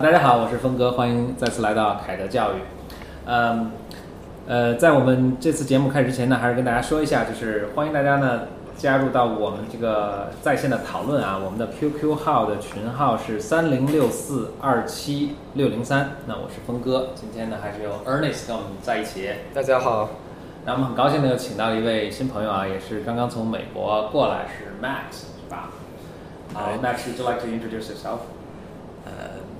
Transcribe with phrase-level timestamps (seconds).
[0.00, 2.56] 大家好，我是峰哥，欢迎再次来到凯德教育。
[3.26, 3.70] 嗯，
[4.46, 8.44] 呃，在我们这次节目开始之前呢，还是跟大家说一下，就是欢迎大家呢
[8.78, 11.38] 加入到我们这个在线的讨论啊。
[11.44, 16.12] 我们的 QQ 号的群号是三零六四二七六零三。
[16.26, 19.28] 那我是峰哥，今天呢还是有 Ernest 跟我们在一起。
[19.52, 20.08] 大家好，
[20.64, 25.68] 那我们很高兴呢又请到了一位新朋友啊，也是刚刚从美国过来，是 Max 是吧？
[26.54, 26.70] 好.
[26.82, 28.20] Max，would you like to introduce yourself?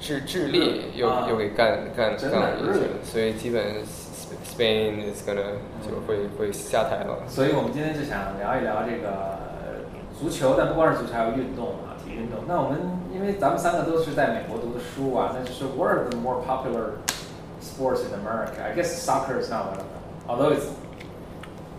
[0.00, 2.72] 智智利又、啊又给干干真的干了一 really？
[2.74, 3.62] 局，所以基本
[4.44, 7.18] Spain is gonna 就会会下台了。
[7.28, 9.08] 所以我们今天就想聊一聊这个
[9.60, 9.84] 呃
[10.18, 12.40] 足球，但不光是足球，还有运动啊，体育运动。
[12.46, 12.78] 那我们
[13.14, 16.98] 因为咱们三个都是在美国读的书啊，那就是 What are the more popular
[17.62, 18.62] sports in America?
[18.62, 20.66] I guess soccer is not one of them, although it's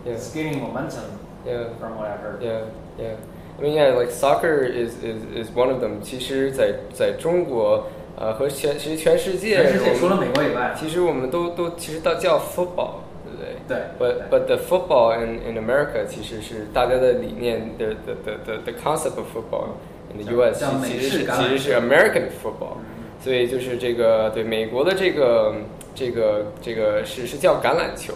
[0.06, 1.02] Yeah, it's gaining momentum
[1.44, 1.64] yeah.
[1.80, 2.40] from what I've heard.
[2.40, 3.16] Yeah, yeah.
[3.58, 6.00] I mean, yeah, like soccer is is is one of them.
[6.00, 13.55] 其实在在中国， 呃，和全其实全世界，全世界除了美国以外，其实我们都都其实都叫 football，对不对？
[13.67, 19.69] 对 But but the football in in America 其实是大家的理念的的的的 the concept of football
[20.13, 20.63] in the U.S.
[20.85, 22.77] 其实是其实是 American football，
[23.23, 25.55] 所以就是这个对美国的这个
[25.95, 28.13] 这个这个是是叫橄榄球。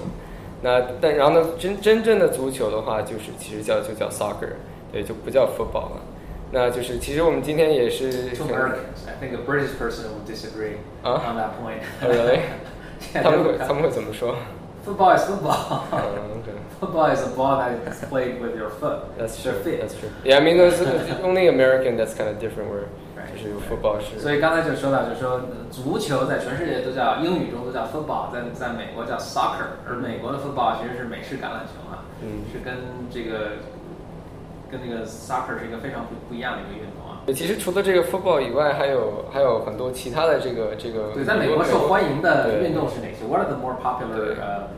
[0.62, 4.50] 那但然后呢，真真正的足球的话，就是其实叫就叫 soccer，
[4.92, 6.02] 对，就不叫 football 了。
[6.56, 11.84] 那就是其实我们今天也是 To Americans, I think a British person would disagree on that point.
[12.02, 12.40] Oh, really?
[13.14, 14.38] 他们会他们会怎么说
[14.86, 15.82] ？Football is football.
[15.92, 19.00] 嗯对 football is a ball that is played with your foot.
[19.20, 19.52] That's true.
[19.66, 20.10] That's true.
[20.24, 20.80] Yeah, I mean, those
[21.22, 21.98] only American.
[21.98, 22.70] That's kind of different.
[22.72, 23.32] Where Right.
[23.32, 24.20] 就是 football 是。
[24.20, 32.76] 所以刚才就说到，就是说呃足球在全世界都叫英语中都叫 football，在在美国叫 soccer，而美国的 football 其实是美式橄榄球啊，嗯是跟
[33.12, 33.64] 这个
[34.75, 37.19] 跟那个 soccer 是一个非常不不一样的一个运动啊。
[37.27, 41.13] 其实除了这个 football 以外，还有还有很多其他的这个这个。
[41.13, 43.25] 对，在美国受欢迎的对运动是哪些？
[43.27, 44.69] What are the more popular 对 uh,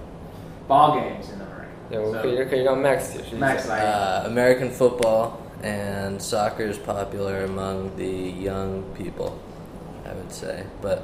[0.68, 1.88] ball games in America?
[1.88, 3.74] 对，我 So, 可以可以让 Max 解释一 Max 下。
[3.74, 5.32] 来 Uh, American football
[5.62, 9.34] and soccer is popular among the young people,
[10.04, 11.00] I would say, but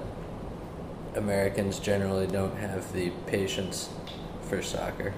[1.15, 3.89] Americans generally don't have the patience
[4.49, 5.13] for soccer.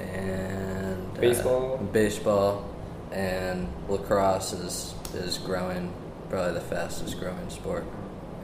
[0.00, 1.78] And uh, Baseball?
[1.92, 2.64] baseball,
[3.12, 5.90] and lacrosse is is growing,
[6.28, 7.84] probably the fastest growing sport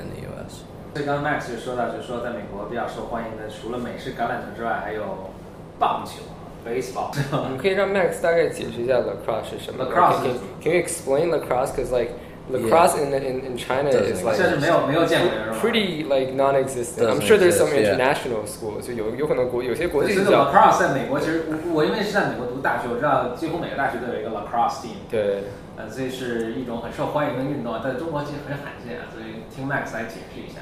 [0.01, 0.65] in the U.S.
[0.95, 5.31] 所以刚刚 Max 就说到，就是说在美国比较受欢迎的，除了美式橄榄球之外，还有
[5.79, 6.23] 棒球
[6.65, 7.11] （baseball）。
[7.33, 9.85] 我们可以让 Max 大概解释一下 lacrosse 是什么。
[9.85, 11.73] Lacrosse Can, 是 can you explain lacrosse?
[11.73, 12.13] Because like
[12.51, 17.07] lacrosse in in in China Doesn't is 好 like 像是没有没有见过人是吧 pretty like non-existent.
[17.07, 17.95] I'm Doesn't sure there's some exist, yeah.
[17.95, 18.87] international schools.
[18.87, 25.45] 就有有可能国有些国际这个比较 lacrosse 在美国，其实我我因为是在美国读大学，我知道几乎每个大学都有一个 lacrosse team，对。
[25.77, 30.61] 呃，所以是一种很受欢迎的运动啊，在中国其实很罕见啊，所以听 Max 来解释一下。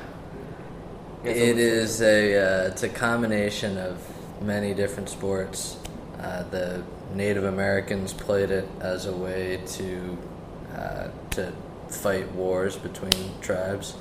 [1.23, 3.99] It is a uh, it's a combination of
[4.43, 5.77] many different sports.
[6.19, 6.83] Uh, the
[7.15, 10.17] Native Americans played it as a way to
[10.75, 11.53] uh, to
[11.89, 13.95] fight wars between tribes,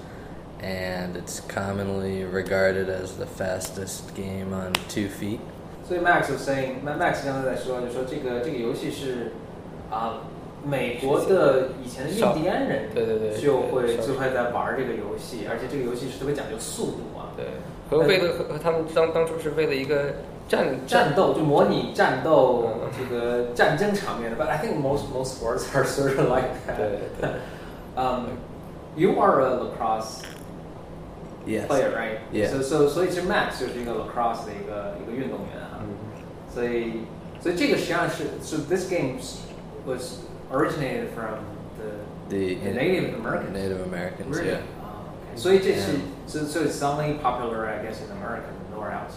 [0.61, 5.39] and it's commonly regarded as the fastest game on two feet.
[5.87, 9.33] 所以 Max was saying，那 Max 刚才在说，就说这个这个游戏是
[9.89, 10.21] 啊、
[10.63, 17.45] 美国的以前的印第安人对对对就会对就会在玩这个游戏，而且这个游戏是特别讲究速度啊，对，
[17.89, 20.13] 和为了和和他们当当初是为了一个
[20.47, 24.37] 战战斗就模拟战斗嗯这个战争场面的。
[24.37, 26.77] But I think most most sports are sort of like that.
[26.77, 26.87] 对
[27.19, 27.29] 对
[27.95, 28.37] Um,
[28.95, 30.21] you are a lacrosse
[31.45, 31.65] Yes.
[31.67, 32.19] player, right?
[32.31, 32.49] Yeah.
[32.51, 35.79] So so 所以其实 Max 就是一个 lacrosse 的一个一个运动员啊。
[35.81, 35.87] 嗯
[36.53, 37.03] 所以
[37.41, 39.17] 所以这个实际上是 so this game
[39.85, 40.19] was
[40.51, 41.39] originated from
[41.77, 41.91] the
[42.29, 43.53] The The Native Americans.
[43.53, 44.49] Native Americans, really.
[44.51, 44.61] yeah.
[44.83, 45.37] Oh, okay.
[45.37, 46.01] 所以这是 Yeah.
[46.27, 49.15] so so it's only popular I guess in America, nowhere else.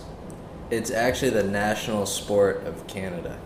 [0.70, 3.37] It's actually the national sport of Canada,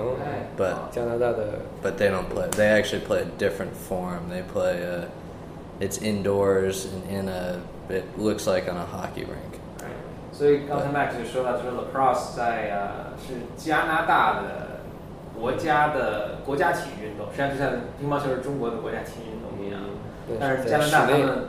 [0.00, 0.16] 哦
[0.56, 2.48] but 加拿大的 but they don't play.
[2.50, 4.28] They actually play a different form.
[4.30, 5.08] They play a,
[5.80, 7.60] it's indoors and in a.
[7.88, 9.60] It looks like on a hockey rink.
[10.32, 14.80] 所以刚才 Max 就说到，就是 lacrosse 在呃是加拿大的
[15.38, 17.70] 国家的国家体育运动，实际上就像
[18.00, 19.80] 乒乓球是中国的国家体育运动一样。
[20.26, 21.44] 对但是在加拿大他室内们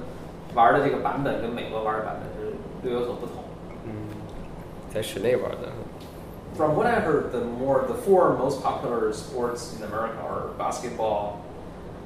[0.53, 2.53] 玩的这个版本跟美国玩的版本是
[2.83, 3.43] 略有所不同。
[3.85, 3.89] 嗯，
[4.93, 5.69] 在室内玩的。
[6.55, 11.41] From what I heard, the more the four most popular sports in America are basketball,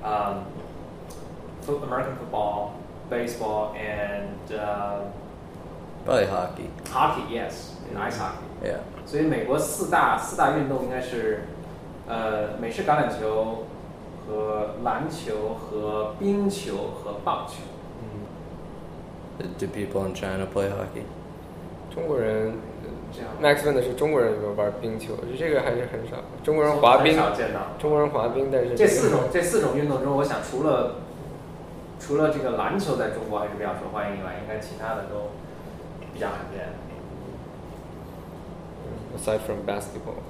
[0.03, 0.45] um,
[1.61, 2.73] foot, American football,
[3.09, 5.03] baseball, and uh,
[6.03, 6.69] Probably hockey.
[6.91, 7.33] hockey.
[7.33, 8.45] Yes, and ice hockey.
[8.63, 8.79] Yeah.
[9.05, 11.45] 所以美国四大四大运动应该是，
[12.07, 13.65] 呃，美式橄榄球
[14.27, 17.55] 和篮球和冰球和棒球。
[19.39, 21.03] 嗯， Do people in China play hockey?
[21.93, 22.53] 中国人
[23.16, 26.18] 这样 Max 问的是中国人有没有玩冰球，我觉得这个还是很少。
[26.44, 27.72] 中国人滑冰很，少见到。
[27.78, 30.96] 中国人滑冰，但是这四种这四种运动中，我想除了
[31.98, 35.32] 除了这个篮球在中国还是比较受欢迎以外，应该其他的都
[36.12, 36.68] 比较罕见。
[39.16, 40.20] aside from basketball,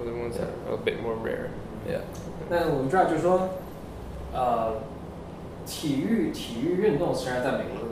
[0.00, 1.50] other ones are a bit more rare.
[1.88, 2.02] Yeah.
[2.48, 3.48] 那我们知道，就是说，
[4.32, 4.74] 呃，
[5.66, 7.88] 体育体育运动虽然在美国，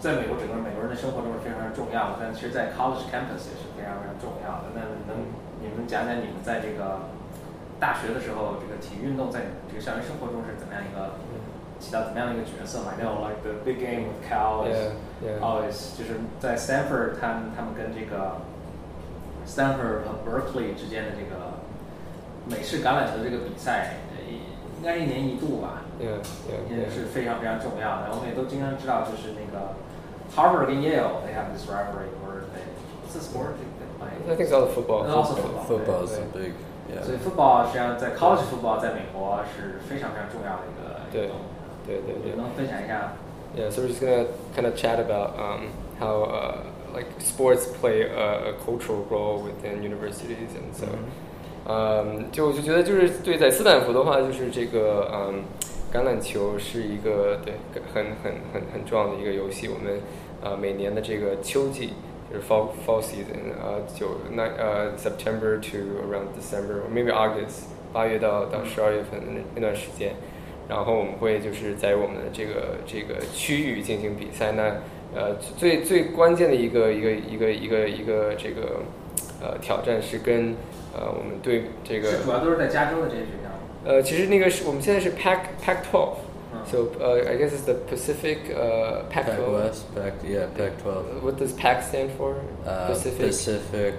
[0.00, 4.70] 在美国整个美国人的生活中是非常重要的，但其实，在 college campus 也是非常非常重要的。
[4.76, 5.24] 那能
[5.60, 7.08] 你们讲讲你们在这个
[7.80, 11.16] 大学的时候，这个体育运动在这个校园生活中是怎么样一个
[11.80, 14.94] 起到怎么样的一个角色？I know like the big game with Cal is
[15.40, 18.36] always 就是在 Stanford 他们他们跟这个
[19.48, 21.58] Stanford 和 Berkeley 之间的这个
[22.46, 28.12] 美式橄榄球这个比赛，呃应该一年一度吧也是非常非常重要的。
[28.12, 29.74] 我们也都经常知道，就是那个
[30.35, 32.63] Harvard 跟 Yale they have this rivalry where they
[33.03, 34.11] what's the sport they play?
[34.27, 35.03] I think it's all football.
[35.03, 35.65] And also football.
[35.65, 36.25] Football is Yeah.
[36.31, 36.53] the big.
[37.03, 37.23] 所以 Yeah.
[37.23, 41.37] football 实际上在 college football 在美国是非常非常重要的一个运动。
[41.85, 43.13] 对对对你能分享一下？
[43.55, 46.55] Yeah, so we're just gonna kind of chat about um, how uh,
[46.95, 50.85] like sports play a, a cultural role within universities, and so.
[51.67, 55.43] 嗯，就我就觉得就是对，在斯坦福的话，就是这个嗯，
[55.92, 57.54] 橄榄球是一个对
[57.94, 59.68] 很很很很重要的一个游戏。
[59.68, 60.00] 我们
[60.42, 61.94] 呃每年的这个秋季
[62.30, 70.14] 就是 fall fall season，呃九那呃 September to around December or maybe August，八月到到十二月份那那段时间，
[70.68, 74.52] 然后我们会就是在我们的这个这个区域进行比赛。
[74.52, 74.74] 那
[75.14, 78.82] 呃最最关键的一个一个一个一个一个这个
[79.40, 80.54] 呃挑战是跟
[80.92, 83.55] 呃我们对这个主要都是在加州的这些学校。
[83.85, 86.09] 呃其实那个是我们现在是 Pac Pac 12。
[86.53, 89.53] 嗯 So uh, I guess it's the Pacific uh, Pac Pac 12.
[89.53, 91.23] West, Pac yeah, Pac 12.
[91.23, 92.35] What does PAC stand for?
[92.67, 93.93] Uh, Pacific Pacific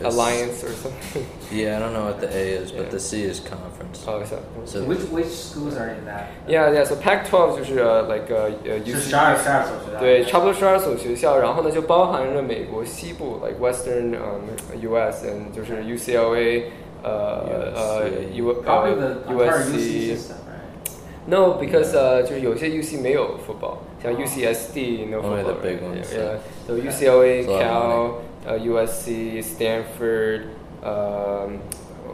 [0.00, 1.24] is- Alliance or something.
[1.50, 2.90] Yeah, I don't know what the A is, but Yeah.
[2.90, 4.04] the C is conference.
[4.06, 4.38] oh, so.
[4.66, 6.26] So Which which schools are in that？
[6.48, 6.84] Yeah, yeah.
[6.84, 10.00] So Pac-12 就是呃，like 呃呃是 UC 十二十二所学校。
[10.00, 16.64] 对，差不多十二所学校，然后呢就包含着美国西部，like Western 嗯、US and 就是 UCLA，
[17.02, 20.16] 呃呃 USC U Probably 呃 the entire UC USC。
[20.16, 21.26] system, right?
[21.26, 25.62] No, because 呃就是有些 UC 没有 football，像 UCSD no Only the football.
[25.62, 26.22] big ones, Yeah.
[26.22, 26.38] yeah.
[26.66, 28.14] So UCLA, It's a lot of Cal,
[28.46, 30.42] 呃 USC, Stanford,
[30.82, 31.60] um,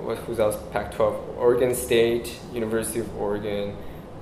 [0.04, 0.56] what who's else?
[0.72, 3.72] Pac-12, Oregon State, University of Oregon,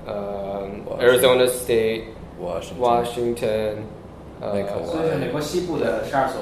[0.06, 1.00] um, Washington.
[1.00, 2.04] Arizona State,
[2.38, 2.80] Washington.
[2.80, 3.74] Washington.
[4.40, 6.40] 那 Uh, 个所以是美国西部的十二所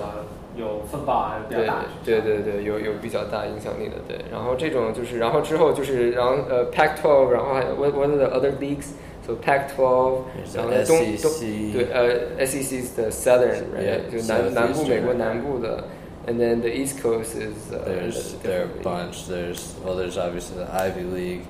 [0.56, 2.20] 有 football 还是比较对大的学校。
[2.20, 4.18] 对对对，有有比较大影响力的，对。
[4.30, 8.88] 然后这种就是，然后之后就是，然后呃，Pac-12，然后还有 what what are the other leagues?
[9.26, 15.82] So Pac-12， There's 然后 the 呢东东 SEC 对呃，SEC is the Southern right， Yeah，就南南部 Southeastern 美国南部的，
[16.28, 18.84] and then the East Coast is uh, There's the there are a different league.
[18.84, 19.26] bunch.
[19.28, 21.40] There's well, there's obviously the Ivy League.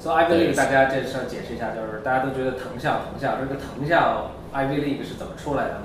[0.00, 5.82] 所以 Ivy League 对大家这事儿解释一下，就是大家都觉得藤校藤校，这个藤校 Ivy League 是怎么出来的？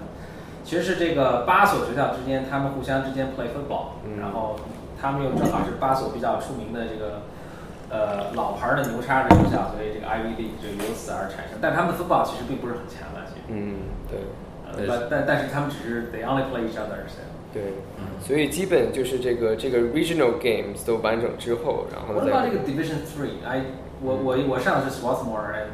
[0.68, 4.54] 其实是这个八所学校之间，他们互相之间 play football，、嗯然后
[5.00, 7.22] 他们又正好是八所比较出名的这个
[7.88, 11.56] 呃老牌儿的牛叉的学校，所以这个 Ivy League 就由此而产生。
[11.58, 13.76] 但他们的 football 其实并不是很强的，其实，嗯，
[14.10, 14.20] 对。
[14.70, 17.24] 呃但但但是他们只是 they only play each other，so.
[17.54, 17.72] 对，
[18.20, 23.40] 所以基本就是这个这个 regional games 都完整之后，然后 What 再 about 这个 Division Three?
[23.48, 23.62] I
[24.02, 25.72] 我我我上的是 Swarthmore and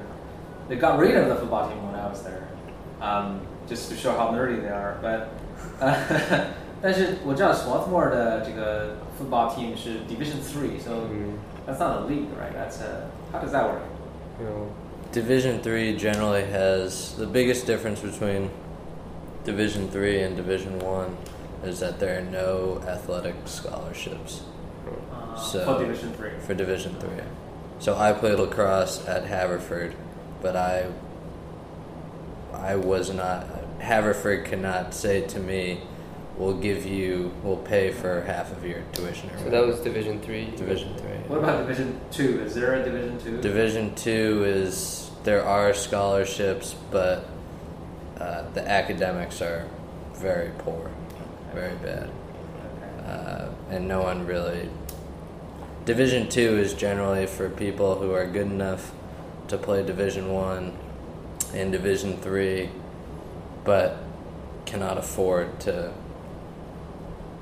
[0.71, 2.47] they got rid of the football team when I was there,
[3.03, 4.96] um, just to show how nerdy they are.
[5.02, 5.28] But
[5.80, 5.96] 呃，
[6.82, 11.34] 但是我知道 Swarthmore 的这个 football team 是 Division Three, so 嗯，
[11.68, 12.54] that's not a league, right?
[12.54, 13.82] That's a how does that work?
[14.42, 14.68] 有
[15.12, 18.50] Division three generally has the biggest difference between
[19.44, 21.18] Division three and Division one
[21.64, 24.44] is that there are no athletic scholarships
[25.12, 26.32] Uh, So- for Division Three.
[26.46, 27.24] for Division three.
[27.80, 29.94] So I played lacrosse at Haverford,
[30.42, 30.86] but I
[32.54, 33.46] I was not
[33.85, 35.81] Haverford cannot say to me,
[36.37, 40.21] "We'll give you, we'll pay for half of your tuition." Or So that was Division
[40.21, 40.47] Three.
[40.57, 41.19] Division three.
[41.29, 42.41] What about Division Two?
[42.41, 43.41] Is there a Division Two?
[43.41, 47.27] Division two is there are scholarships, but
[48.19, 49.67] uh, the academics are
[50.15, 50.91] very poor,
[51.53, 52.11] very bad,
[53.07, 54.69] uh, and no one really.
[55.85, 58.93] Division two is generally for people who are good enough
[59.49, 60.73] to play Division one
[61.53, 62.71] and Division three,
[63.64, 63.92] but
[64.66, 65.92] cannot afford to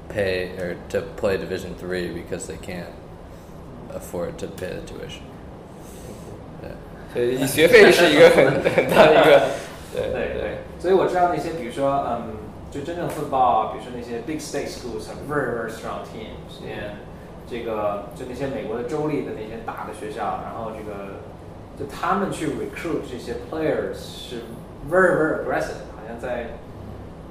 [0.09, 2.93] pay or to play Division three because they can't
[3.93, 5.23] afford to pay the tuition.
[6.61, 6.75] Yeah.
[7.13, 9.41] 所以学费是一个很很 大的一个，
[9.93, 12.35] 对对对，所以我知道那些，比如说，嗯，
[12.69, 16.99] 就真正 football， 比如说那些 big state schools have very very strong teams，and
[17.49, 21.19] 这个就那些美国的州立的那些大的学校，然后这个
[21.79, 24.43] 就他们去 recruit 这些 players 是
[24.91, 25.90] very very aggressive，好像
[26.21, 26.47] 在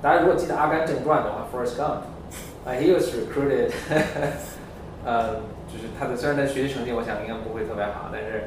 [0.00, 2.07] 大家如果记得《阿甘正传》的话，Forrest Gump，
[2.64, 3.71] 啊、he was recruited，
[5.05, 8.45] 呃，就是他的虽然他学习成绩我想应该不会特别好，但是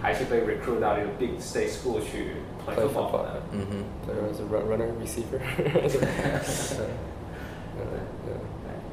[0.00, 3.42] 还是被 recruit 到这个 big state school 去 play Play football football 的。
[3.52, 3.84] Mm-hmm.
[4.06, 5.40] 对，是 run runner receiver
[7.76, 7.84] 嗯。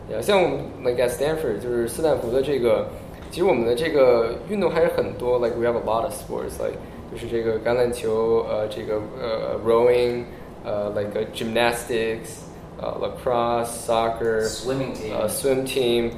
[0.07, 2.87] 对，像我们 like at Stanford 就是斯坦福的这个，
[3.29, 6.77] 其实我们的这个运动还是很多，like we have a lot of sports like
[7.11, 10.23] 就是这个橄榄球，呃，这个呃 rowing，
[10.63, 12.43] 呃 like a gymnastics，
[12.81, 16.11] 呃 lacrosse soccer， Swimming team 呃 swim team。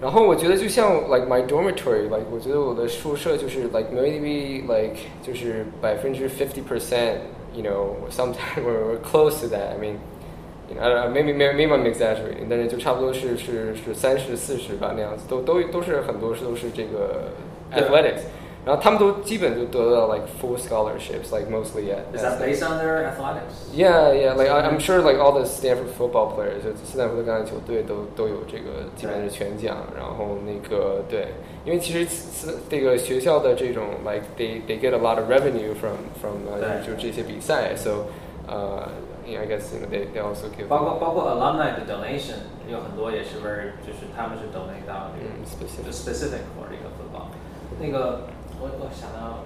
[0.00, 9.48] 然后我觉得就像 like my dormitory，like 我觉得我的宿舍就是 like maybe like 就是百分之 fifty percent，you know，sometimes we're close to
[9.48, 17.28] that。I mean。I don't know, maybe maybe I'm exaggerating，但是就差不多是是是三十四十吧那样子，都都都是很多是都是这个
[17.70, 18.22] 对 athletics，
[18.66, 23.70] 然后他们都基本就得到 like full scholarships，like mostly at Is that based on their athletics?
[23.72, 31.28] Yeah, yeah, like I, I'm sure like all the Stanford football players，就斯坦福的橄榄球队都都有这个基本是全奖，然后那个对，
[31.64, 38.06] 因为其实斯这个学校的这种 like they they get a lot of revenue from from 呃对就这些比赛，so
[38.48, 38.88] 呃、
[39.24, 43.78] you know, I guess you know they they also give 包括包括 alumni 的 donation 有很多也是 very
[43.86, 47.30] 就是他们是 donate 到这个嗯 specific 就 specific for 这个 football。
[47.78, 48.20] 那个
[48.61, 49.41] 我我想到，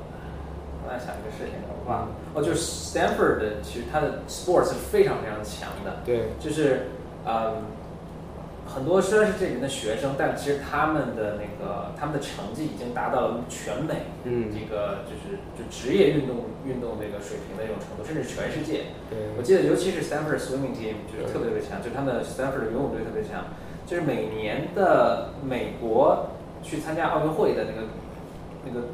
[0.84, 2.08] 我在想一个事情，我忘了。
[2.36, 6.36] 哦，就是 Stanford 的其实它的 sports 是非常非常强的，对。
[6.38, 6.92] 就是
[7.26, 7.64] 嗯，
[8.68, 14.52] 很多虽然是这里面的学生，但其实他们的那个他们的成绩已经达到了全美嗯。
[14.52, 18.92] 这个就是就职业运动运动这个水平的一种程度，甚至全世界。
[19.08, 19.32] 对。
[19.38, 23.48] 我记得，尤其是 Stanford swimming team 就是特别特别强，就是他们的 Stanford 的游泳队特别强，
[23.88, 26.28] 就是每年的美国
[26.62, 27.88] 去参加奥运会的那个
[28.66, 28.88] 那个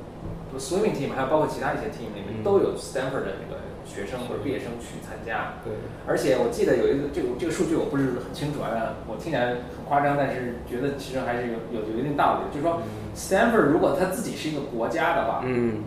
[0.60, 2.44] swimming team，还有包括其他一些 team 里面嗯。
[2.44, 5.54] 都有 Stanford 的那个学生或者毕业生去参加。
[5.64, 5.74] 对。
[6.06, 12.52] 而且我记得有一个这个这个数据我不是很清楚啊，我听起来很夸张，但是觉得其实还是有有有一定道理。
[12.54, 12.82] 就是说
[13.16, 15.84] ，Stanford 如果它自己是一个国家的话，嗯。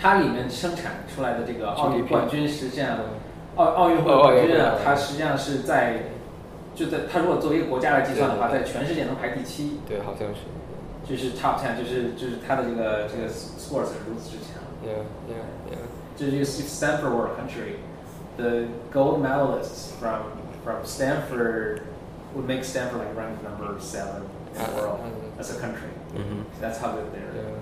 [0.00, 2.98] 它里面生产出来的这个奥运冠军，实际上
[3.56, 6.04] 奥奥运会冠军啊嗯，它实际上是在
[6.72, 10.42] 就在它如果作为一个国家来计算的话，在全世界能排第七，对，好像是
[11.08, 14.60] 就是 top ten，就是就是他的这个这个 sports 是如此之强。
[14.84, 15.78] Yeah, yeah, yeah.
[16.16, 17.78] 这就是 Stanford World Country,
[18.36, 20.22] the gold medalists from
[20.62, 21.82] from Stanford
[22.34, 24.22] would make Stanford like ranked number seven
[24.54, 25.90] in the world uh, as a country.
[26.14, 26.42] Mm-hmm.
[26.60, 27.34] That's how good they're.
[27.34, 27.58] Yeah.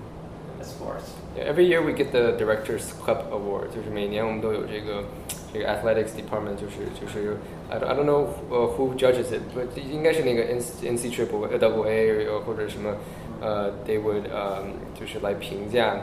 [0.59, 1.12] As sports.
[1.37, 5.05] Every year we get the Directors Cup Award，就是每年我们都有这个
[5.53, 7.37] 这个 athletics department，就是就是
[7.69, 11.45] I I don't know who judges it，but 应该是那个 N N C Triple
[11.87, 12.97] A 或者什么
[13.42, 14.63] 呃、they would 呃、
[15.00, 15.96] 就是来评价，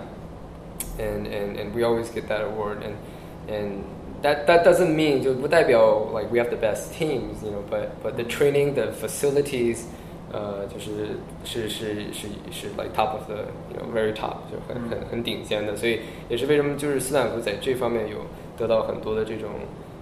[0.98, 2.94] and and and we always get that award and
[3.48, 3.82] and
[4.22, 8.75] that that doesn't mean 就不代表 like we have the best teams，you know，but but the training
[8.75, 9.84] the facilities。
[10.30, 18.18] 呃，就是是是是是 like top of the you know very top 就很很很顶尖的，所以也是为什么就是斯坦福在这方面有
[18.54, 19.48] 得到很多的这种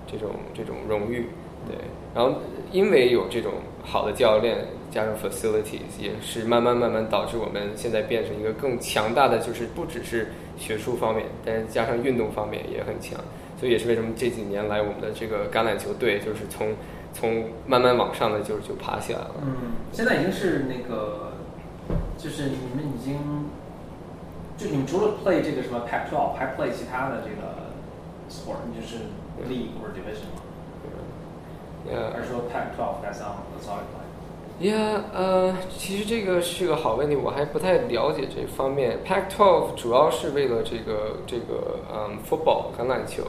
[0.04, 1.26] 这种这种荣誉，
[1.68, 1.76] 对，
[2.12, 2.40] 然后
[2.72, 3.52] 因为有这种
[3.84, 13.17] 好的教练 加上 facilities，也是慢慢慢慢导致我们现在变成一个更强大的，就是不只是学术方面，但是加上运动方面也很强，
[13.57, 16.75] 所以也是为什么这几年来我们的这个橄榄球队就是从
[17.13, 19.31] 从慢慢往上的就就爬起来了。
[19.41, 21.31] 嗯，现在已经是那个，
[22.17, 23.17] 就是你们已经，
[24.57, 27.71] 就你们除了 play 这个什么 Pac-12，还 play 其他的这个
[28.29, 29.07] sport，就是
[29.49, 30.43] league 或者 division 吗.
[32.13, 34.05] 还是说 Pac-12 that's all that's all you play？
[34.61, 38.99] Yeah，呃，其实这个是个好问题，我还不太了解这方面。
[39.03, 43.23] Pac-12 主要是为了这个这个嗯 football 橄榄球，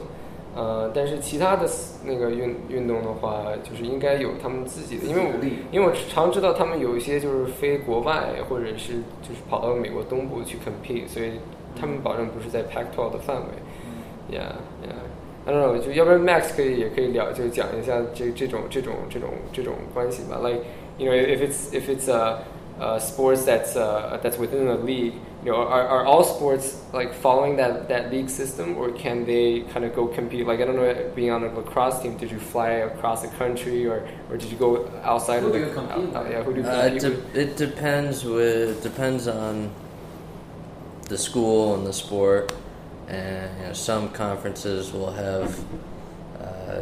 [0.55, 1.67] 呃，但是其他的
[2.05, 11.31] 那个运运动的话，就是应该有他们自己的，因为我因为我常知道他们有一些就是飞国外，或者是就是跑到美国东部去 compete，所以
[11.75, 14.37] 他们保证不是在 Pac-12 的范围。
[14.37, 14.53] Yeah,
[14.85, 15.49] yeah.
[15.49, 20.39] Don't know，就要不然 Max 可以也可以聊，就讲一下这这种这种这种这种关系吧。
[20.41, 20.61] Like
[20.99, 22.45] you know if it's if it's a
[22.79, 25.13] uh, sports that's uh, that's within the league,
[25.45, 29.61] you know, are, are all sports like following that, that league system, or can they
[29.71, 30.47] kind of go compete?
[30.47, 33.85] Like I don't know, being on a lacrosse team, did you fly across the country,
[33.85, 35.67] or, or did you go outside who of do the?
[35.67, 36.31] you compete with?
[36.31, 37.33] yeah, who do you Uh, it, compete with?
[37.33, 39.69] de- it depends with depends on
[41.09, 42.51] the school and the sport,
[43.07, 45.59] and you know, some conferences will have
[46.41, 46.81] uh,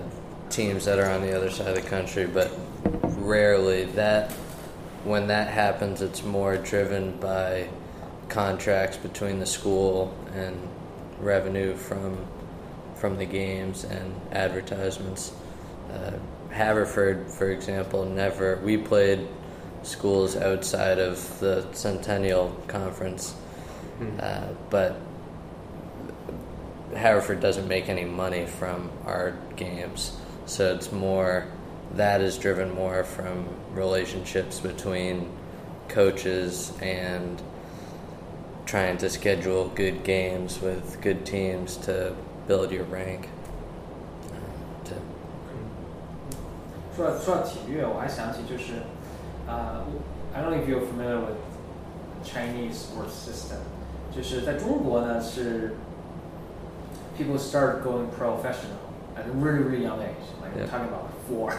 [0.51, 2.51] teams that are on the other side of the country, but
[3.17, 4.31] rarely that.
[5.03, 7.69] When that happens, it's more driven by
[8.29, 10.55] contracts between the school and
[11.19, 12.25] revenue from
[12.95, 15.33] from the games and advertisements.
[15.91, 16.11] Uh,
[16.51, 18.57] Haverford, for example, never.
[18.57, 19.27] We played
[19.81, 23.33] schools outside of the Centennial Conference,
[24.19, 24.97] uh, but
[26.95, 31.46] Haverford doesn't make any money from our games, so it's more
[31.96, 35.28] that is driven more from relationships between
[35.88, 37.40] coaches and
[38.66, 42.14] trying to schedule good games with good teams to
[42.48, 43.28] build your rank.
[44.32, 44.94] Uh, to
[46.96, 48.82] 说到说到体育，我还想起就是，
[49.46, 49.84] 啊、
[50.34, 51.36] i don't know if you're familiar with
[52.24, 53.58] Chinese sports system，
[54.14, 55.76] 就是在中国呢是
[57.16, 58.79] people start going professional
[59.16, 60.62] at a really really young age, like Yeah.
[60.64, 61.52] we're talking about four.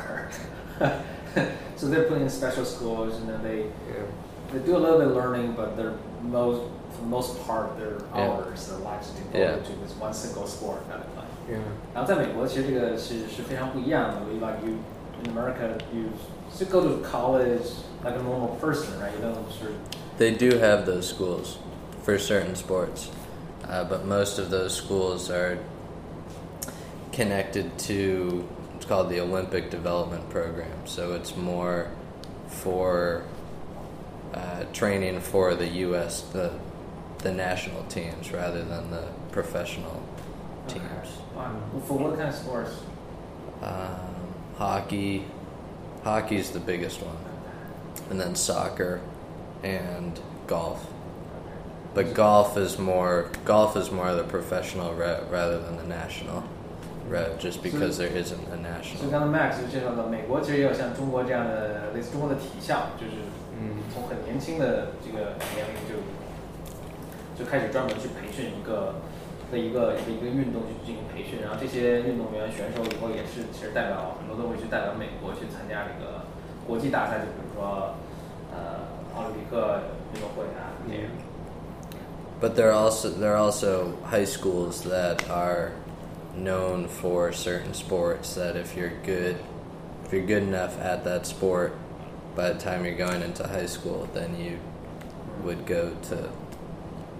[1.75, 4.05] so they're put in special schools and then they Yeah.
[4.53, 6.61] they do a little bit of learning, but they're most
[6.93, 8.29] for the most part their Yeah.
[8.31, 9.55] hours, their lives are devoted Yeah.
[9.67, 11.31] to this one single sport kind of thing.
[11.49, 11.63] Yeah.
[11.93, 14.19] 然后在美国，其实这个是是非常不一样的。
[14.39, 14.77] Like you
[15.23, 16.09] in America, you
[16.53, 17.67] still go to college
[18.03, 19.11] like a normal person, right?
[19.15, 19.77] You don't sort of
[20.19, 21.57] They do have those schools
[22.03, 23.09] for certain sports,
[23.67, 25.57] uh, but most of those schools are
[27.12, 28.48] connected to
[28.82, 30.86] it's called the Olympic Development Program.
[30.86, 31.88] So it's more
[32.48, 33.24] for
[34.34, 36.22] uh, training for the U.S.
[36.22, 36.58] the
[37.18, 40.02] the national teams rather than the professional
[40.66, 40.82] teams.
[41.36, 41.56] Wow.
[41.86, 42.80] For what kind of sports?
[43.62, 45.24] Um, hockey,
[46.02, 47.16] hockey's the biggest one,
[48.10, 49.00] and then soccer,
[49.62, 50.84] and golf.
[51.94, 56.42] But golf is more golf is more the professional rather than the national
[57.09, 59.11] route, just because there isn't a 所以 national.
[59.11, 63.23] 刚才 Max 就介绍到，美国其实也有像中国这样的类似中国的体校，就是
[63.59, 66.03] 嗯从很年轻的这个年龄就
[67.37, 68.95] 就开始专门去培训一个
[69.51, 76.27] 的一个一个一个运动去进行培训，然后这些运动员选手以后也是其实代表很多都会去代表美国去参加这个
[76.67, 77.95] 国际大赛，就比如说
[78.51, 79.79] 呃奥林匹克
[80.13, 81.07] 运动会啊这样。
[82.39, 85.71] But there are also there are also high schools that are
[86.36, 89.36] known for certain sports that if you're good
[90.04, 91.72] if you're good enough at that sport
[92.34, 94.58] by the time you're going into high school then you
[95.44, 96.16] would go to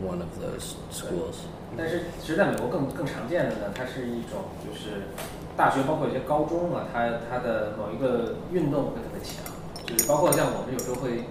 [0.00, 1.46] one of those schools.
[1.76, 5.08] 但是其实在美国更更常见的呢，它是一种就是
[5.56, 9.44] 大学包括一些高中啊，它它的某一个运动会特别强，
[9.86, 11.24] 就是包括像我们有时候会，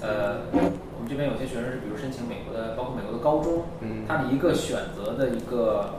[0.00, 5.94] 呃，我们这边有些学生是比如申请美国的，包括美国的高中，嗯它的一个选择的一个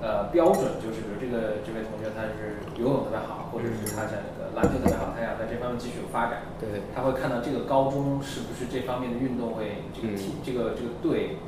[0.00, 11.38] 呃标准就是，比如这个这位同学他是游泳特别好，或者是他像那个篮球特别好，他想在这方面继续有发展，对他会看到这个高中是不是这方面的运动会这个嗯、这个这个队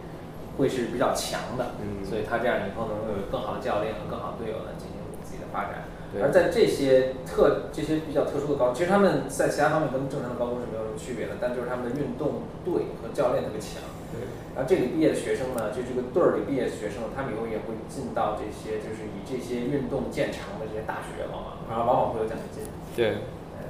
[0.58, 5.86] 会是比较强的，嗯所以他这样以后能够有更好的教练和更好的队友来进行自己的发展。
[6.10, 13.78] 对而在这些特这些比较特殊的高中，其实他们在其他方面跟正常的高中是没有什么区别的，但就是他们的运动队和教练特别强。
[14.10, 14.26] 对
[14.60, 22.68] 然后这里毕业的学生呢，就这个队儿里毕业的学生，他们以后也会进到这些就是以这些运动见长的这些大学，往往然后往往会有奖学金。
[22.94, 23.24] 对
[23.56, 23.64] 嗯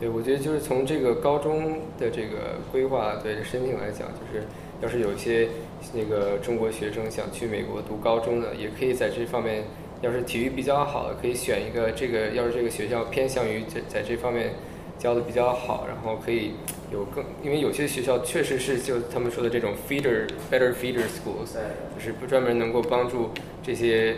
[0.00, 4.46] 对，我觉得就是从这个高中的这个规划对申请来讲，就是
[4.80, 5.50] 要是有一些
[5.92, 9.64] 那个中国学生想去美国读高中的，也可以在这方面，
[10.00, 14.54] 要是体育比较好的，可以选一个这个，要是这个学校偏向于在在这方面
[14.98, 16.54] 教的比较好，然后可以
[16.94, 21.58] 有更，因为有些学校确实是就他们说的这种 feeder better feeder schools，
[21.94, 23.30] 就是不专门能够帮助
[23.64, 24.16] 这些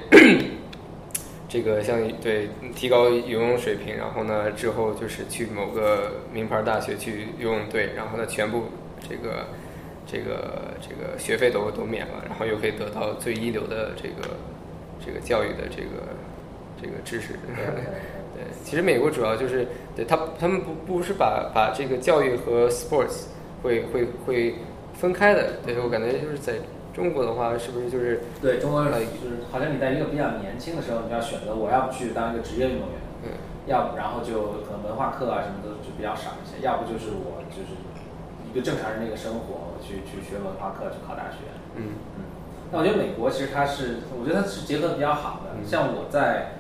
[1.48, 8.64] 这个像对提高游泳水平，然后呢之后就是去某个名牌大学去游泳队，然后呢全部
[9.08, 9.46] 这个
[10.06, 14.36] 这个这个学费都都免了，然后又可以得到最一流的这个
[15.04, 16.12] 这个教育的这个
[16.80, 17.38] 这个知识。
[18.34, 23.26] 对，其实美国主要就是对他他们不不是把把这个教育和 sports
[23.62, 24.54] 会会会
[24.94, 25.58] 分开的。
[25.64, 26.54] 对我感觉就是在
[26.94, 33.28] 中国的话，是不是就是对中国就是好像你在一个比较年轻的时候，你就要选择我要不去当一个职业运动员，嗯
[33.66, 37.74] 要不然后就可能文化课啊什么的就比较少一些，要不就是我就是
[38.48, 41.50] 一个正常人的一个生活，我去去学文化课，去考大学。
[41.74, 42.24] 嗯嗯，
[42.70, 45.50] 那我觉得美国其实它是，我觉得它是结合的比较好的。
[45.58, 46.55] 嗯像我在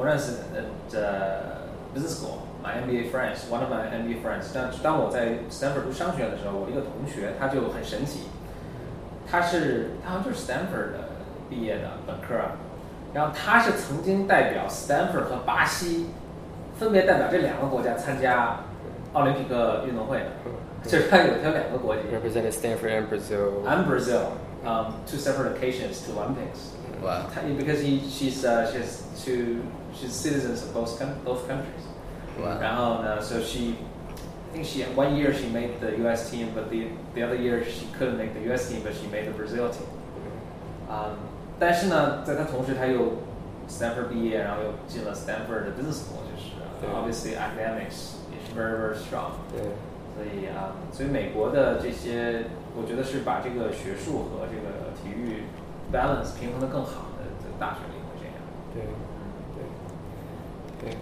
[0.00, 0.64] 我认识的
[0.98, 2.48] 呃 business school。
[2.62, 8.28] My MBA friends, one of my MBA friends，当当我在 Stanford 读商学院的时候，我一个同学他就很神奇，
[9.30, 10.98] 他是他好像就是 Stanford 的
[11.48, 12.34] 毕业的本科，
[13.14, 16.08] 然后他是曾经代表 Stanford 和巴西，
[16.78, 18.60] 分别代表这两个国家参加
[19.14, 20.26] 奥林匹克运动会的，
[20.84, 23.64] 就是他有他有两个国籍 represented Stanford and Brazil.
[23.66, 24.32] and Brazil,
[24.65, 26.71] um, two separate occasions to Olympics.
[27.01, 27.27] Wow.
[27.33, 29.61] 他 because he she's uh, she's two
[29.93, 31.83] she's citizens of both coun- both countries.
[32.39, 32.59] Wow.
[32.61, 33.75] 然后呢，so she
[34.53, 36.29] I think she one year she made the U.S.
[36.31, 38.69] team, but the the other year she couldn't make the U.S.
[38.69, 39.87] team, but she made the Brazil team.
[40.89, 41.11] 啊、
[41.59, 43.13] 但是呢，在他同时他又
[43.67, 49.31] Stanford 毕业，然后又进了 Stanford 的 business school，就是、对 obviously academics is very very strong。
[49.51, 49.63] 对，
[50.15, 52.45] 所以啊、所以美国的这些，
[52.76, 55.44] 我觉得是把这个学术和这个体育
[55.92, 58.36] balance 平衡的更好的这个大学里会这样。
[58.72, 58.82] 对，
[60.78, 60.96] 对，对。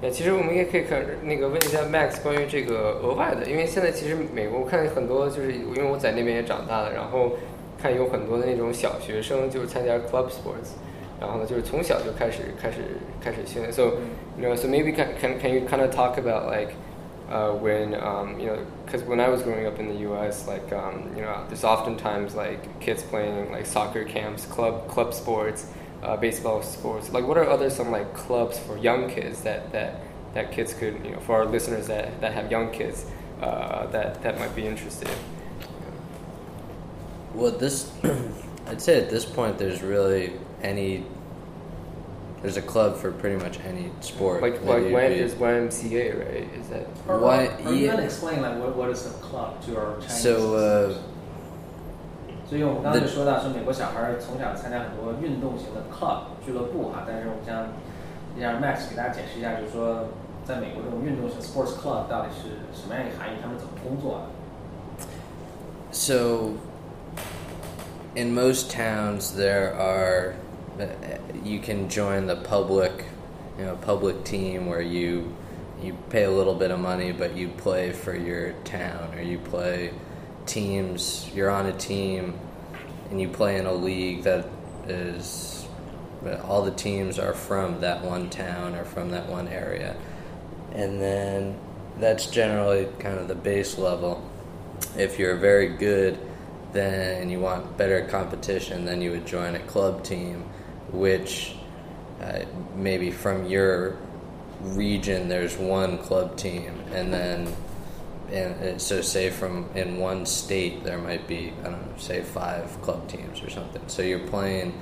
[0.00, 7.32] 那其实我们也可以看那个问一下 Max 关于这个额外的，因为现在其实美国我看很多就是因为我在那边也长大了，然后
[7.80, 10.78] 看有很多的那种小学生就是参加 club sports，
[11.20, 12.78] 然后呢就是从小就开始开始
[13.20, 13.94] 开始训练，so
[14.38, 16.72] you know so maybe can can can you kind of talk about like
[17.28, 20.46] uh, when um, you know because when I was growing up in the U.S.
[20.46, 25.66] like um, you know there's oftentimes like kids playing like soccer camps, club club sports,
[26.02, 27.10] uh, baseball sports.
[27.10, 30.00] Like what are other some like clubs for young kids that that
[30.34, 33.04] that kids could you know for our listeners that that have young kids
[33.40, 35.08] uh, that that might be interested.
[37.34, 37.92] Well, this,
[38.66, 41.04] I'd say at this point, there's really any
[42.47, 44.41] There's a club for pretty much any sport.
[44.41, 46.47] Like that like you'd when be- is YMCA right?
[46.59, 47.95] Is that Or, Why- or you yeah.
[47.95, 50.97] can explain like what, what is the club to our Chinese So, uh, listeners?
[52.49, 57.65] 所以我们刚才就说到，说美国小孩儿从小参加很多运动型的 club 俱乐部哈，但是我们想
[58.37, 60.09] 让 Max 给大家解释一下，就是说
[60.45, 64.25] 在美国这种运动型 sports club 到底是什么样一个含义，他们怎么工作的？
[65.91, 66.57] So,
[68.15, 70.33] in most towns, there are uh,
[71.44, 73.04] you can join the public,
[73.58, 75.36] you know, public team where you
[75.82, 79.38] you pay a little bit of money, but you play for your town, or you
[79.38, 79.92] play
[80.46, 81.30] teams.
[81.34, 82.38] You're on a team,
[83.10, 84.46] and you play in a league that
[84.88, 85.66] is
[86.44, 89.96] all the teams are from that one town or from that one area,
[90.72, 91.56] and then
[92.00, 94.28] that's generally kind of the base level.
[94.96, 96.18] If you're very good
[96.72, 100.44] then you want better competition then you would join a club team
[100.90, 101.54] which
[102.20, 102.40] uh,
[102.74, 103.96] maybe from your
[104.60, 107.54] region there's one club team and then
[108.32, 112.22] and uh, so say from in one state there might be i don't know say
[112.22, 114.72] five club teams or something so you're playing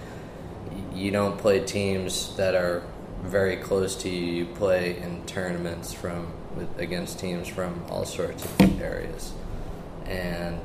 [0.94, 2.82] you don't play teams that are
[3.22, 4.32] very close to you.
[4.32, 9.32] You play in tournaments from with, against teams from all sorts of areas,
[10.06, 10.60] and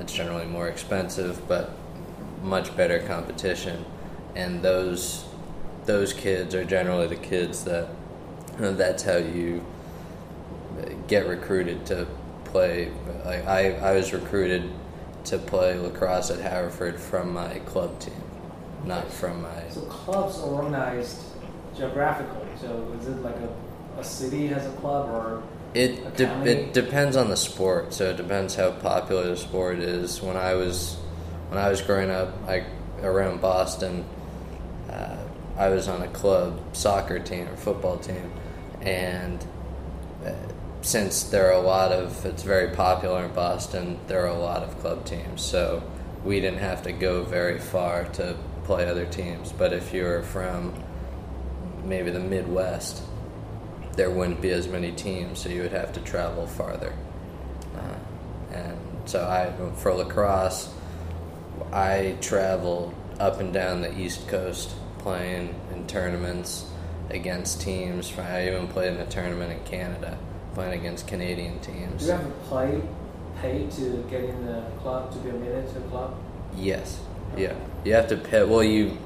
[0.00, 1.70] it's generally more expensive, but
[2.42, 3.84] much better competition.
[4.36, 5.24] And those
[5.86, 7.88] those kids are generally the kids that
[8.58, 9.64] that's how you
[11.08, 12.06] get recruited to
[12.44, 12.90] play.
[13.24, 14.70] Like I, I was recruited
[15.24, 18.22] to play lacrosse at Haverford from my club team,
[18.84, 21.18] not from my So clubs are organized
[21.76, 22.48] geographically.
[22.60, 25.42] So is it like a, a city has a club or
[25.74, 27.92] It de- it depends on the sport.
[27.92, 30.22] So it depends how popular the sport is.
[30.22, 30.94] When I was
[31.48, 32.64] when I was growing up, like
[33.02, 34.04] around Boston,
[34.90, 35.16] uh,
[35.56, 38.30] I was on a club soccer team or football team,
[38.80, 39.44] and
[40.24, 40.32] uh,
[40.82, 44.62] since there are a lot of it's very popular in Boston, there are a lot
[44.62, 45.42] of club teams.
[45.42, 45.82] So
[46.24, 49.52] we didn't have to go very far to play other teams.
[49.52, 50.74] But if you're from
[51.84, 53.02] maybe the Midwest,
[53.96, 56.92] there wouldn't be as many teams, so you would have to travel farther.
[57.74, 60.72] Uh, and so I, for lacrosse,
[61.72, 66.66] I traveled up and down the East Coast playing in tournaments
[67.10, 68.12] against teams.
[68.18, 70.18] I even played in a tournament in Canada,
[70.54, 72.02] playing against Canadian teams.
[72.02, 72.82] do you have to play
[73.40, 76.16] pay to get in the club to be admitted to the club?
[76.56, 76.98] Yes.
[77.36, 77.54] Yeah.
[77.84, 78.44] You have to pay.
[78.44, 78.98] Well, you.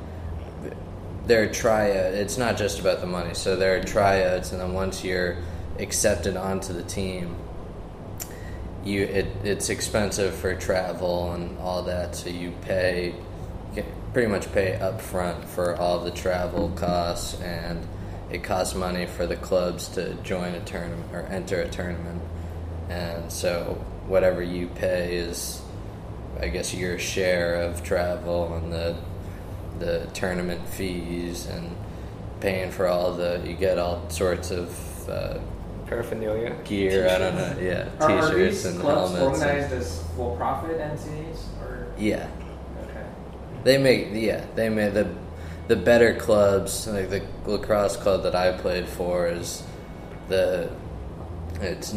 [1.26, 2.16] There are tryouts.
[2.16, 3.34] It's not just about the money.
[3.34, 5.36] So there are tryouts, and then once you're
[5.78, 7.36] accepted onto the team,
[8.84, 13.14] you it it's expensive for travel and all that, so you pay
[14.12, 17.86] pretty much pay up front for all the travel costs and
[18.30, 22.20] it costs money for the clubs to join a tournament or enter a tournament.
[22.88, 23.74] And so
[24.06, 25.62] whatever you pay is
[26.40, 28.96] I guess your share of travel and the
[29.78, 31.76] the tournament fees and
[32.40, 35.38] paying for all the you get all sorts of uh,
[35.86, 37.08] paraphernalia gear.
[37.08, 37.56] I don't know.
[37.60, 39.40] Yeah, Are, are t-shirts these and clubs helmets.
[39.42, 42.39] and- organized as for-profit entities, or yeah, okay?
[43.64, 45.08] They make yeah they make the
[45.68, 49.62] the better clubs like the lacrosse club that I played for is
[50.28, 50.70] the
[51.60, 51.94] it's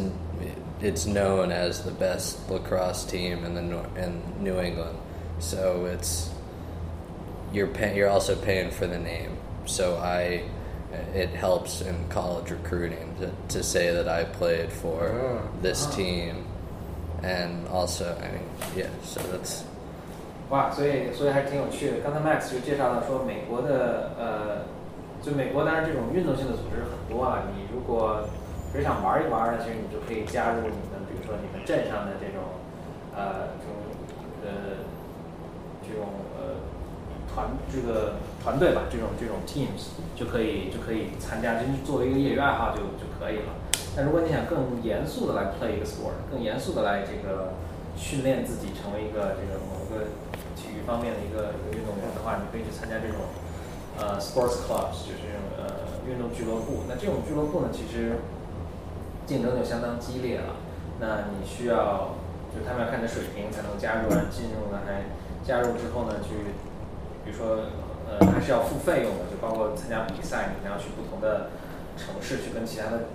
[0.82, 3.62] it's known as the best lacrosse team in the
[3.96, 4.98] in New England.
[5.40, 6.30] So it's
[7.54, 9.38] you're pay, you're also paying for the name.
[9.66, 10.44] So I
[11.16, 15.50] it helps in college recruiting to, to say that I played for Oh.
[15.62, 16.46] this team,
[17.24, 18.90] and also I mean yeah.
[19.04, 19.64] So that's
[20.54, 21.94] 哇，所以所以还是挺有趣的。
[22.06, 24.70] 刚才 Max 就介绍了说，美国的呃，
[25.20, 27.50] 就美国当然这种运动性的组织很多啊。
[27.50, 28.30] 你如果
[28.72, 32.62] 只想玩一玩呢，其实你就可以加入你们，比如说你们镇上的这种
[33.18, 33.82] 呃这种
[34.46, 34.78] 呃
[35.82, 36.06] 这种
[36.38, 36.62] 呃
[37.34, 43.58] 团这个团队吧，这种这种 teams 就可以就可以参加，就是作为一个业余爱好就就可以了。
[43.98, 47.58] 但如果你想更严肃的来 play 一个 sport，更严肃的来这个
[47.98, 50.14] 训练自己成为一个这个某个
[50.86, 53.32] 方面的一个一个运动员的话，你可以去参加这种
[53.98, 56.84] 呃 sports clubs，就是这种呃运动俱乐部。
[56.88, 58.20] 那这种俱乐部呢，其实
[59.26, 60.56] 竞争就相当激烈了。
[61.00, 62.16] 那你需要，
[62.52, 65.10] 就他们要看你的水平才能加入啊，进入呢还
[65.44, 66.54] 加入之后呢，去
[67.26, 67.72] 比如说
[68.08, 71.50] 呃还是要付费用的，就包括参加比赛，你要去不同的
[71.98, 73.10] 城市去跟其他的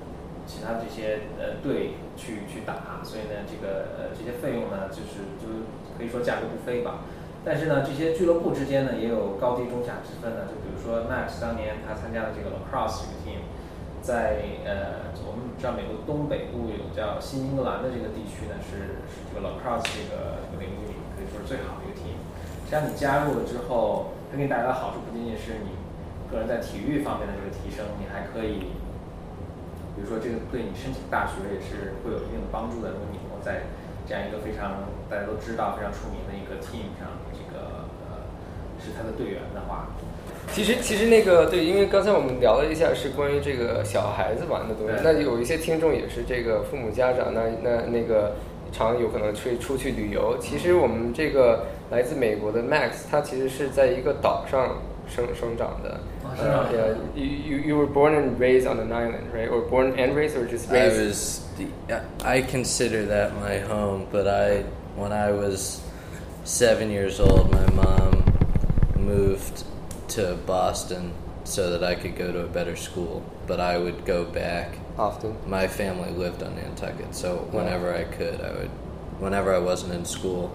[0.46, 7.04] 其他这些呃队去去打，所以呢这个呃这些费用呢就是就可以说价格不菲吧。
[7.48, 10.44] 但是呢，这些俱乐部之间呢也有高低中下之分的。
[10.44, 13.40] 就比如说 Max 当年他参加的这个 lacrosse 这个 team，
[14.04, 22.20] 在呃我们知道美国东北部有叫新英格兰的这个地区呢是是这个 lacrosse 这个这个领域里可以说是最好的一个 team。
[22.68, 25.72] 实际上你加入了之后，它给你带来的好处不仅仅是你
[26.28, 28.76] 个人在体育方面的这个提升，你还可以，
[29.96, 32.92] 比如说这个对你申请大学也是会有一定的帮助的。
[32.92, 33.72] 如果你能够在
[34.04, 37.17] 这样一个非常大家都知道、非常出名的一个 team 上，
[38.80, 39.88] 是他的队员的话，
[40.52, 48.32] 其实其实那个对，因为刚才我们聊了一下是关于这个小孩子玩的东西，那有一些听众也是这个父母家长，那那那个
[48.72, 50.36] 常有可能去出去旅游。
[50.40, 56.00] 其实我们这个来自美国的 Max，他其实是在一个岛上生生长的。
[56.22, 59.48] 哦是吗 Uh, yeah, you, you you were born and raised on an island, right?
[59.48, 61.00] Or born and raised, or just I raised?
[61.00, 61.40] was
[62.22, 64.62] I consider that my home, but I
[64.94, 65.80] when I was
[66.44, 68.17] seven years old, my mom
[69.08, 69.64] moved
[70.08, 71.12] to Boston
[71.44, 73.24] so that I could go to a better school.
[73.46, 74.78] But I would go back.
[74.98, 75.36] often.
[75.46, 78.70] My family lived on Nantucket, so whenever I could, I would.
[79.20, 80.50] Whenever I wasn't in school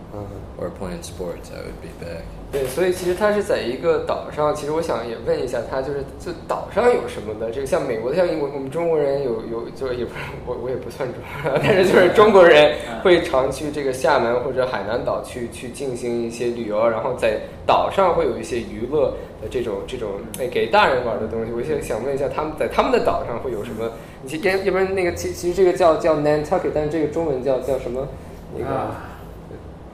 [0.58, 2.24] or playing sports, I would be back.
[2.50, 4.56] 对，所以其实他是在一个岛上。
[4.56, 7.52] 其实我想也问一下他，就是这岛上有什么的？
[7.52, 21.52] 这个像美国的，像英国我们中国人有有，就是也不是我我也不算中国人，但是就是中国人会常去这个厦门或者海南岛去去进行一些旅游，然后在岛上会有一些娱乐的这种这种哎给大人玩的东西。
[21.52, 23.92] 我想想问一下，他们在他们的岛上会有什么？
[24.22, 28.08] 你其要要不然那个其其实这个叫叫 Nantucket，但是这个中文叫叫什么？
[28.57, 28.97] 那个、啊，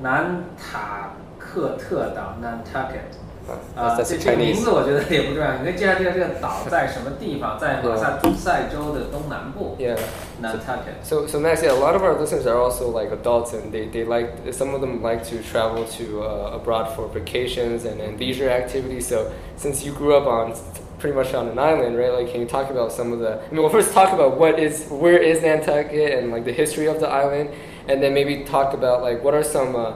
[0.01, 3.19] 南塔克特岛 Nantucket。
[3.47, 9.99] 啊啊， that's 这 the 这个名 Chinese 字我觉得也不重要，你可以介绍介绍这个岛在什么地方，在马萨诸塞州的东南部 Yeah.
[10.41, 11.03] Nantucket。
[11.03, 13.87] So, so Max, yeah, a lot of our listeners are also like adults, and they,
[13.89, 18.19] they like some of them like to travel to uh, abroad for vacations and, and
[18.19, 19.07] leisure activities.
[19.07, 20.55] So, since you grew up on
[20.99, 22.15] pretty much on an island, right?
[22.15, 23.43] Like, can you talk about some of the?
[23.45, 26.87] I mean, well, first talk about what is where is Nantucket and like the history
[26.87, 27.51] of the island,
[27.89, 29.95] and then maybe talk about like what are some uh,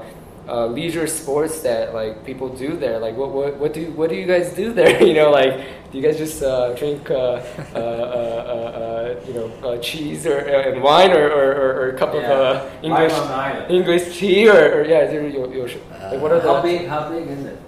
[0.48, 2.98] uh, leisure sports that like people do there.
[2.98, 5.02] Like, what, what what do what do you guys do there?
[5.02, 5.52] You know, like
[5.92, 7.40] do you guys just uh, drink uh, uh,
[7.74, 11.98] uh, uh, uh, you know uh, cheese or and wine or, or, or, or a
[11.98, 12.88] cup of uh, Yeah.
[12.88, 13.70] English Life on the island.
[13.70, 15.76] English tea or, or yeah, 就是有有什
[16.10, 16.88] like what are How the big?
[16.88, 17.58] How big is it?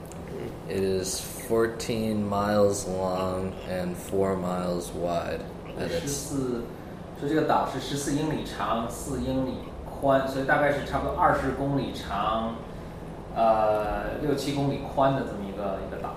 [0.68, 5.40] It is 14 miles long and 4 miles wide.
[5.78, 6.62] At 十 its 四，
[7.20, 9.54] 说这个岛是十四英里长，四英里
[10.04, 12.54] 宽，所以大概是差不多二十公里长，
[13.34, 16.14] 呃，六七公里宽的这么一个一个岛。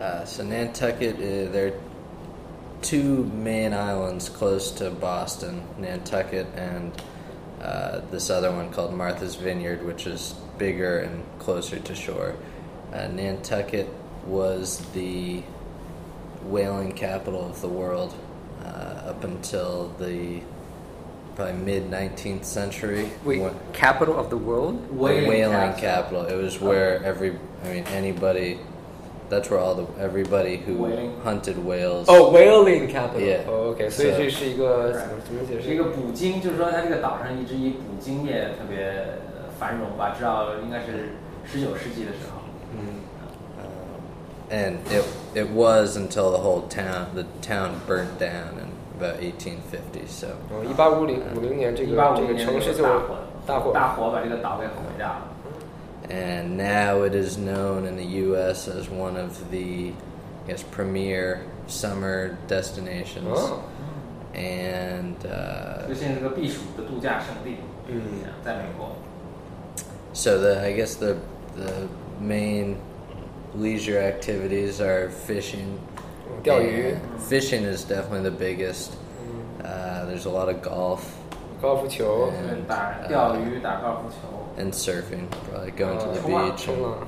[0.00, 1.72] Uh, so Nantucket, uh, there are
[2.80, 6.90] two main islands close to Boston, Nantucket and
[7.62, 12.34] uh, this other one called Martha's Vineyard, which is bigger and closer to shore.
[12.92, 13.86] Uh, Nantucket
[14.26, 15.42] was the
[16.44, 18.12] whaling capital of the world
[18.64, 20.40] uh, up until the
[21.36, 23.08] probably mid 19th century.
[23.24, 24.76] Wait, When- capital of the world?
[24.88, 26.24] the Whaling whaling capital.
[26.24, 26.26] capital.
[26.26, 27.32] It was where every,
[27.64, 28.58] I mean, anybody.
[29.30, 31.12] That's where all the everybody who Whaling.
[31.24, 32.04] hunted whales.
[32.06, 33.22] Oh, whaling capital.
[33.22, 35.62] ，Yeah 哦，OK，所以 So- 这是一个怎么怎么解释？
[35.68, 41.14] 是一个捕鲸，就是说它这个岛上一直以捕鲸业特别呃繁荣吧，直到应该是
[41.46, 42.42] 十九世纪的时候。
[42.76, 43.00] 嗯
[44.50, 48.65] and it it was until the whole town the town burnt down in
[48.98, 50.06] about 1850.
[50.08, 53.16] So 哦，一八五零五零年这个一八五这个零年城市就大火，
[53.46, 55.28] 大火大火把这个岛给毁掉了。
[56.08, 58.68] and now it is known in the U.S.
[58.68, 59.92] as one of the
[60.44, 63.28] I guess premier summer destinations.
[63.28, 63.60] 哦，
[64.34, 67.56] And uh, 就现在是个避暑的度假胜地。
[67.88, 68.00] 嗯
[68.44, 68.96] 在美国。
[70.14, 71.16] so the I guess the
[71.56, 71.88] the
[72.20, 72.76] main
[73.54, 75.78] leisure activities are fishing.
[76.42, 78.94] 钓鱼 and Fishing is definitely the biggest.
[79.62, 81.02] Uh, there's a lot of golf
[81.60, 82.50] 高尔夫球， Yeah.
[82.50, 84.62] 嗯，打钓鱼、打高尔夫球。
[84.62, 85.28] and surfing.
[85.50, 87.06] Probably going to the 冲浪 beach 冲 and 浪。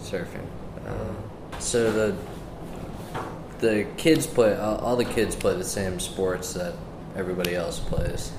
[0.00, 0.46] surfing.
[0.86, 2.14] Uh, so the
[3.60, 6.74] the kids play all, all the kids play the same sports that
[7.16, 8.30] everybody else plays.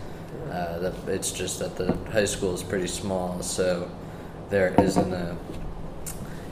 [0.52, 3.90] Uh, that it's just that the high school is pretty small, so
[4.50, 5.36] there isn't a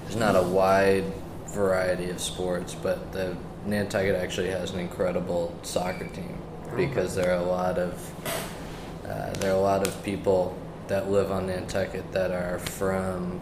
[0.04, 1.06] there's not a wide
[1.48, 2.76] variety of sports.
[2.76, 3.36] But the
[3.71, 6.37] Nantucket actually has an incredible soccer team
[6.77, 7.93] because there are a lot of
[9.05, 10.57] uh, there are a lot of people
[10.89, 13.41] that live on Nantucket that are from,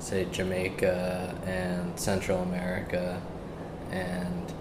[0.00, 3.20] say, Jamaica and Central America,
[3.90, 4.52] and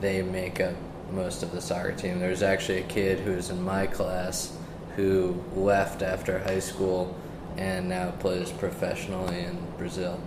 [0.00, 0.74] they make up
[1.12, 2.20] most of the soccer team.
[2.20, 4.56] There's actually a kid who's in my class
[4.96, 7.14] who left after high school
[7.56, 10.20] and now plays professionally in Brazil.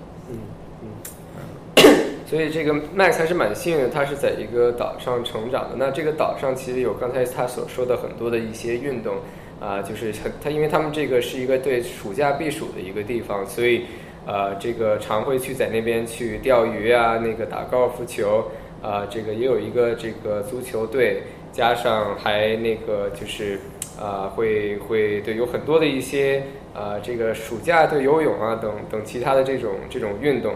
[2.29, 5.75] 所以这个 Max 还是蛮幸运的，他是在一个岛上成长的。
[5.77, 9.15] 那这个岛上其实有刚才他所说的很多的一些运动
[9.59, 13.85] 啊、就是他他因为他们这个是一个对暑假避暑的一个地方，所以
[14.25, 18.51] 呃这个常会去在那边去钓鱼啊，那个打高尔夫球
[18.83, 23.59] 啊、这个也有一个这个足球队，加上还那个就是
[23.99, 26.43] 啊、会会对有很多的一些
[26.75, 30.53] 啊、这个暑假对游泳啊等等其他的这种这种运动。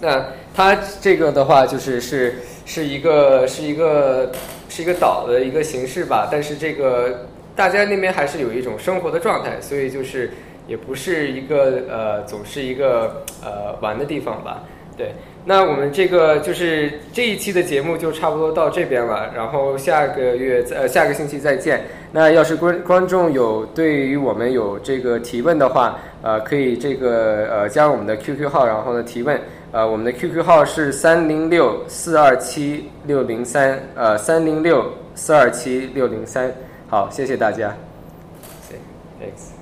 [0.00, 4.30] 那它这个的话，就是是是一个是一个
[4.68, 10.30] 是一个岛的一个形式吧，但是这个大家那边还是有一种生活的状态，所以就是
[10.68, 14.62] 也不是一个呃总是一个呃玩的地方吧。
[14.96, 21.84] 对，那我们这个就是这一期的节目就差不多到这边了，然后下个月呃下个星期再见。
[22.12, 29.40] 那要是观观众有对于我们有这个提问的话，呃，可以这个呃加入我们的 QQ 号，然后呢提问。
[29.70, 36.50] 呃，我们的 QQ 号是三零六四二七六零三，呃，三零六四二七六零三。
[36.88, 37.76] 好，谢谢大家。
[39.20, 39.57] Thanks。